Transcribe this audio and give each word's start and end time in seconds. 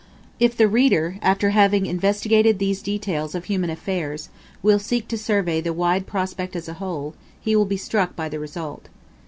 If 0.39 0.57
the 0.57 0.67
reader, 0.67 1.19
after 1.21 1.51
having 1.51 1.85
investigated 1.85 2.57
these 2.57 2.81
details 2.81 3.35
of 3.35 3.45
human 3.45 3.69
affairs, 3.69 4.29
will 4.63 4.79
seek 4.79 5.07
to 5.09 5.15
survey 5.19 5.61
the 5.61 5.73
wide 5.73 6.07
prospect 6.07 6.55
as 6.55 6.67
a 6.67 6.73
whole, 6.81 7.13
he 7.39 7.55
will 7.55 7.65
be 7.65 7.77
struck 7.77 8.15
by 8.15 8.27
the 8.27 8.39
result. 8.39 8.89